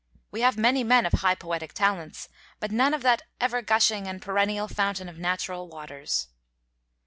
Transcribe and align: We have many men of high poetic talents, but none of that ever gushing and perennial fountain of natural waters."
We 0.31 0.41
have 0.41 0.57
many 0.57 0.83
men 0.83 1.05
of 1.05 1.13
high 1.13 1.35
poetic 1.35 1.73
talents, 1.75 2.27
but 2.59 2.71
none 2.71 2.95
of 2.95 3.03
that 3.03 3.21
ever 3.39 3.61
gushing 3.61 4.07
and 4.07 4.19
perennial 4.19 4.67
fountain 4.67 5.07
of 5.07 5.19
natural 5.19 5.67
waters." 5.69 6.27